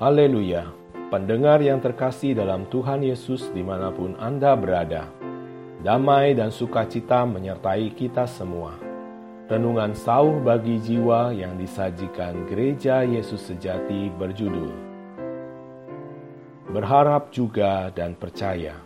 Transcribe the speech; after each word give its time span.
Haleluya, 0.00 0.64
pendengar 1.12 1.60
yang 1.60 1.76
terkasih 1.76 2.32
dalam 2.32 2.64
Tuhan 2.72 3.04
Yesus 3.04 3.52
di 3.52 3.60
mana 3.60 3.92
pun 3.92 4.16
Anda 4.16 4.56
berada. 4.56 5.04
Damai 5.84 6.32
dan 6.32 6.48
sukacita 6.48 7.28
menyertai 7.28 7.92
kita 7.92 8.24
semua. 8.24 8.80
Renungan 9.52 9.92
sauh 9.92 10.40
bagi 10.40 10.80
jiwa 10.80 11.36
yang 11.36 11.60
disajikan 11.60 12.48
Gereja 12.48 13.04
Yesus 13.04 13.44
Sejati 13.44 14.08
berjudul 14.16 14.72
Berharap 16.72 17.28
juga 17.28 17.92
dan 17.92 18.16
percaya. 18.16 18.80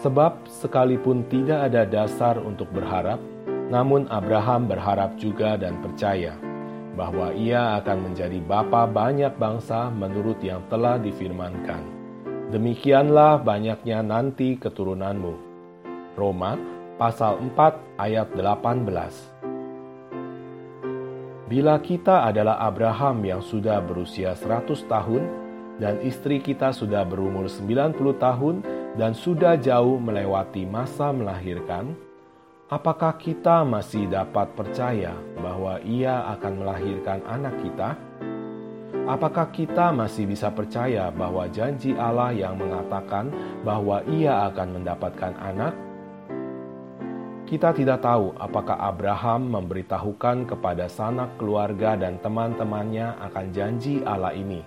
Sebab 0.00 0.48
sekalipun 0.48 1.28
tidak 1.28 1.68
ada 1.68 1.84
dasar 1.84 2.40
untuk 2.40 2.72
berharap, 2.72 3.20
namun 3.68 4.08
Abraham 4.08 4.72
berharap 4.72 5.20
juga 5.20 5.60
dan 5.60 5.84
percaya 5.84 6.32
bahwa 6.94 7.34
ia 7.34 7.78
akan 7.82 8.10
menjadi 8.10 8.38
bapa 8.42 8.86
banyak 8.86 9.34
bangsa 9.34 9.90
menurut 9.90 10.38
yang 10.40 10.62
telah 10.70 10.98
difirmankan. 10.98 11.82
Demikianlah 12.54 13.42
banyaknya 13.42 14.02
nanti 14.02 14.54
keturunanmu. 14.54 15.34
Roma 16.14 16.54
pasal 16.94 17.42
4 17.42 17.98
ayat 17.98 18.30
18. 18.30 19.34
Bila 21.50 21.76
kita 21.82 22.24
adalah 22.24 22.62
Abraham 22.62 23.20
yang 23.26 23.42
sudah 23.42 23.82
berusia 23.82 24.32
100 24.38 24.86
tahun 24.86 25.22
dan 25.82 25.98
istri 26.06 26.38
kita 26.38 26.70
sudah 26.70 27.02
berumur 27.02 27.50
90 27.50 27.98
tahun 28.22 28.62
dan 28.94 29.12
sudah 29.12 29.58
jauh 29.58 29.98
melewati 29.98 30.62
masa 30.64 31.10
melahirkan, 31.10 31.98
apakah 32.72 33.20
kita 33.20 33.60
masih 33.66 34.08
dapat 34.08 34.48
percaya 34.56 35.12
bahwa 35.36 35.76
Ia 35.84 36.32
akan 36.36 36.52
melahirkan 36.64 37.20
anak 37.28 37.54
kita? 37.60 37.90
Apakah 39.04 39.52
kita 39.52 39.92
masih 39.92 40.24
bisa 40.24 40.48
percaya 40.48 41.12
bahwa 41.12 41.44
janji 41.52 41.92
Allah 41.92 42.32
yang 42.32 42.56
mengatakan 42.56 43.28
bahwa 43.60 44.00
Ia 44.08 44.48
akan 44.48 44.80
mendapatkan 44.80 45.32
anak? 45.44 45.74
Kita 47.44 47.76
tidak 47.76 48.00
tahu 48.00 48.32
apakah 48.40 48.80
Abraham 48.80 49.52
memberitahukan 49.52 50.48
kepada 50.48 50.88
sanak 50.88 51.36
keluarga 51.36 51.92
dan 51.92 52.16
teman-temannya 52.24 53.20
akan 53.20 53.46
janji 53.52 54.00
Allah 54.00 54.32
ini. 54.32 54.64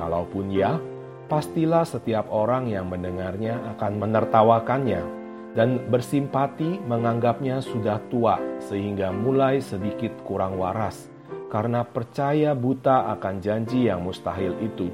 Kalaupun 0.00 0.48
ya, 0.48 0.80
pastilah 1.28 1.84
setiap 1.84 2.32
orang 2.32 2.72
yang 2.72 2.88
mendengarnya 2.88 3.60
akan 3.76 4.00
menertawakannya 4.00 5.21
dan 5.52 5.84
bersimpati 5.92 6.80
menganggapnya 6.84 7.60
sudah 7.60 8.00
tua 8.08 8.40
sehingga 8.64 9.12
mulai 9.12 9.60
sedikit 9.60 10.12
kurang 10.24 10.56
waras 10.56 11.12
karena 11.52 11.84
percaya 11.84 12.56
buta 12.56 13.12
akan 13.12 13.34
janji 13.44 13.84
yang 13.84 14.00
mustahil 14.00 14.56
itu. 14.64 14.88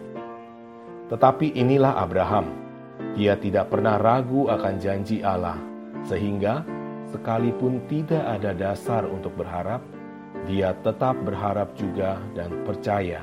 Tetapi 1.07 1.55
inilah 1.55 2.03
Abraham. 2.03 2.51
Dia 3.15 3.39
tidak 3.39 3.71
pernah 3.71 3.95
ragu 3.95 4.51
akan 4.51 4.75
janji 4.83 5.23
Allah, 5.23 5.55
sehingga 6.03 6.67
sekalipun 7.15 7.87
tidak 7.87 8.27
ada 8.27 8.51
dasar 8.51 9.07
untuk 9.07 9.39
berharap, 9.39 9.81
dia 10.51 10.75
tetap 10.83 11.15
berharap 11.23 11.79
juga 11.79 12.19
dan 12.35 12.67
percaya. 12.67 13.23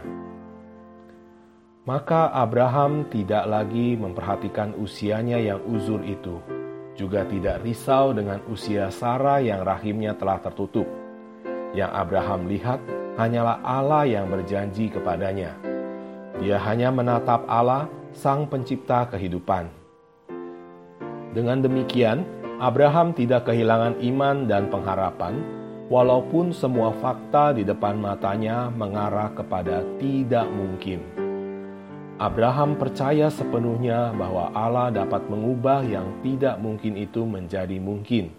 Maka 1.85 2.31
Abraham 2.33 3.05
tidak 3.11 3.45
lagi 3.45 3.99
memperhatikan 3.99 4.73
usianya 4.79 5.37
yang 5.37 5.61
uzur 5.69 6.01
itu 6.01 6.54
juga 6.95 7.27
tidak 7.27 7.61
risau 7.61 8.15
dengan 8.15 8.39
usia 8.47 8.87
Sarah 8.87 9.43
yang 9.43 9.67
rahimnya 9.67 10.15
telah 10.15 10.39
tertutup. 10.39 10.87
Yang 11.75 11.91
Abraham 11.91 12.47
lihat 12.47 12.79
hanyalah 13.19 13.59
Allah 13.63 14.07
yang 14.07 14.31
berjanji 14.31 14.87
kepadanya. 14.87 15.55
Dia 16.39 16.59
hanya 16.63 16.91
menatap 16.91 17.43
Allah, 17.47 17.87
Sang 18.15 18.47
Pencipta 18.47 19.07
kehidupan. 19.11 19.67
Dengan 21.35 21.59
demikian, 21.59 22.23
Abraham 22.63 23.11
tidak 23.11 23.51
kehilangan 23.51 23.99
iman 23.99 24.47
dan 24.47 24.71
pengharapan, 24.71 25.43
walaupun 25.91 26.55
semua 26.55 26.95
fakta 27.03 27.51
di 27.51 27.67
depan 27.67 27.99
matanya 27.99 28.71
mengarah 28.71 29.35
kepada 29.35 29.83
tidak 29.99 30.47
mungkin. 30.47 31.24
Abraham 32.15 32.79
percaya 32.79 33.27
sepenuhnya 33.27 34.15
bahwa 34.15 34.47
Allah 34.55 34.87
dapat 34.87 35.27
mengubah 35.27 35.83
yang 35.83 36.23
tidak 36.23 36.55
mungkin 36.63 36.95
itu 36.95 37.27
menjadi 37.27 37.75
mungkin. 37.75 38.31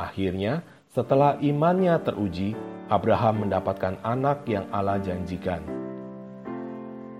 Akhirnya, 0.00 0.64
setelah 0.88 1.36
imannya 1.44 2.00
teruji, 2.00 2.56
Abraham 2.88 3.44
mendapatkan 3.44 4.00
anak 4.00 4.48
yang 4.48 4.64
Allah 4.72 4.96
janjikan. 4.96 5.60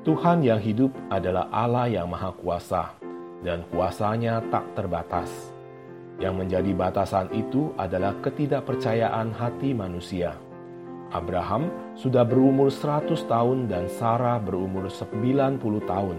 Tuhan 0.00 0.40
yang 0.40 0.64
hidup 0.64 0.96
adalah 1.12 1.52
Allah 1.52 1.92
yang 1.92 2.08
Maha 2.08 2.32
Kuasa, 2.40 2.96
dan 3.44 3.60
kuasanya 3.68 4.40
tak 4.48 4.64
terbatas. 4.72 5.28
Yang 6.16 6.34
menjadi 6.40 6.72
batasan 6.72 7.28
itu 7.36 7.68
adalah 7.76 8.16
ketidakpercayaan 8.24 9.28
hati 9.36 9.76
manusia. 9.76 10.40
Abraham 11.12 11.68
sudah 11.92 12.24
berumur 12.24 12.72
100 12.72 13.28
tahun 13.28 13.68
dan 13.68 13.86
Sarah 13.86 14.40
berumur 14.40 14.88
90 14.88 15.60
tahun. 15.84 16.16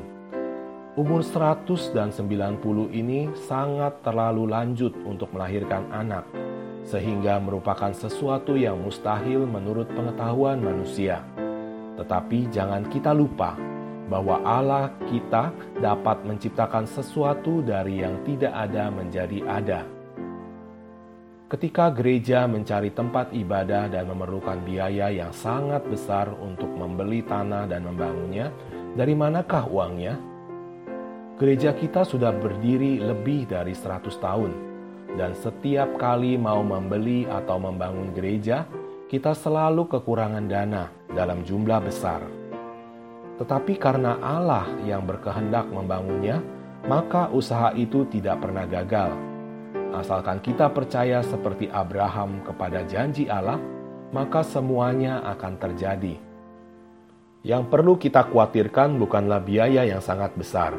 Umur 0.94 1.26
100 1.26 1.66
dan 1.98 2.14
90 2.14 2.94
ini 2.94 3.34
sangat 3.34 4.06
terlalu 4.06 4.46
lanjut 4.46 4.94
untuk 5.10 5.34
melahirkan 5.34 5.90
anak, 5.90 6.22
sehingga 6.86 7.42
merupakan 7.42 7.90
sesuatu 7.90 8.54
yang 8.54 8.78
mustahil 8.78 9.50
menurut 9.50 9.90
pengetahuan 9.90 10.62
manusia. 10.62 11.26
Tetapi 11.98 12.54
jangan 12.54 12.86
kita 12.94 13.10
lupa 13.10 13.58
bahwa 14.06 14.46
Allah 14.46 14.94
kita 15.10 15.50
dapat 15.82 16.22
menciptakan 16.22 16.86
sesuatu 16.86 17.66
dari 17.66 18.06
yang 18.06 18.22
tidak 18.22 18.54
ada 18.54 18.94
menjadi 18.94 19.42
ada 19.50 20.03
Ketika 21.44 21.92
gereja 21.92 22.48
mencari 22.48 22.96
tempat 22.96 23.36
ibadah 23.36 23.92
dan 23.92 24.08
memerlukan 24.08 24.64
biaya 24.64 25.12
yang 25.12 25.36
sangat 25.36 25.84
besar 25.92 26.32
untuk 26.40 26.72
membeli 26.72 27.20
tanah 27.20 27.68
dan 27.68 27.84
membangunnya, 27.84 28.48
dari 28.96 29.12
manakah 29.12 29.68
uangnya? 29.68 30.16
Gereja 31.36 31.76
kita 31.76 32.08
sudah 32.08 32.32
berdiri 32.32 33.04
lebih 33.04 33.52
dari 33.52 33.76
100 33.76 34.08
tahun, 34.24 34.52
dan 35.20 35.36
setiap 35.36 36.00
kali 36.00 36.40
mau 36.40 36.64
membeli 36.64 37.28
atau 37.28 37.60
membangun 37.60 38.16
gereja, 38.16 38.64
kita 39.12 39.36
selalu 39.36 39.92
kekurangan 39.92 40.48
dana 40.48 40.88
dalam 41.12 41.44
jumlah 41.44 41.84
besar. 41.84 42.24
Tetapi 43.36 43.76
karena 43.76 44.16
Allah 44.24 44.64
yang 44.88 45.04
berkehendak 45.04 45.68
membangunnya, 45.68 46.40
maka 46.88 47.28
usaha 47.36 47.76
itu 47.76 48.08
tidak 48.08 48.40
pernah 48.40 48.64
gagal 48.64 49.33
Asalkan 49.94 50.42
kita 50.42 50.74
percaya 50.74 51.22
seperti 51.22 51.70
Abraham 51.70 52.42
kepada 52.42 52.82
janji 52.90 53.30
Allah, 53.30 53.62
maka 54.10 54.42
semuanya 54.42 55.22
akan 55.22 55.54
terjadi. 55.62 56.18
Yang 57.46 57.64
perlu 57.70 57.94
kita 58.02 58.26
khawatirkan 58.26 58.98
bukanlah 58.98 59.38
biaya 59.46 59.86
yang 59.86 60.02
sangat 60.02 60.34
besar. 60.34 60.74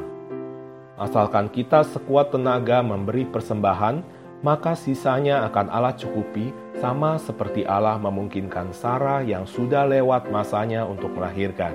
Asalkan 0.99 1.47
kita 1.47 1.87
sekuat 1.87 2.35
tenaga 2.35 2.83
memberi 2.83 3.23
persembahan, 3.23 4.03
maka 4.43 4.75
sisanya 4.75 5.47
akan 5.47 5.71
Allah 5.71 5.95
cukupi 5.95 6.51
sama 6.83 7.15
seperti 7.23 7.63
Allah 7.63 7.95
memungkinkan 8.03 8.75
Sarah 8.75 9.23
yang 9.23 9.47
sudah 9.47 9.87
lewat 9.87 10.27
masanya 10.35 10.83
untuk 10.91 11.15
melahirkan. 11.15 11.71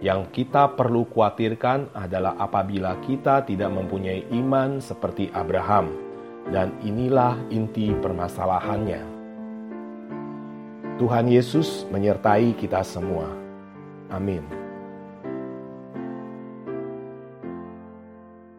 Yang 0.00 0.32
kita 0.32 0.72
perlu 0.78 1.04
khawatirkan 1.12 1.92
adalah 1.92 2.40
apabila 2.40 2.96
kita 3.04 3.44
tidak 3.44 3.68
mempunyai 3.68 4.24
iman 4.32 4.80
seperti 4.80 5.28
Abraham 5.34 6.07
dan 6.50 6.72
inilah 6.80 7.36
inti 7.52 7.92
permasalahannya. 7.96 9.02
Tuhan 10.98 11.30
Yesus 11.30 11.86
menyertai 11.94 12.58
kita 12.58 12.82
semua. 12.82 13.30
Amin. 14.10 14.57